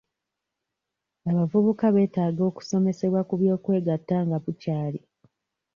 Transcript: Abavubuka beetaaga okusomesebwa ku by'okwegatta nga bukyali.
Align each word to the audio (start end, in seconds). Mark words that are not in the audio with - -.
Abavubuka 1.29 1.85
beetaaga 1.95 2.41
okusomesebwa 2.49 3.21
ku 3.27 3.33
by'okwegatta 3.41 4.17
nga 4.27 4.37
bukyali. 4.43 4.99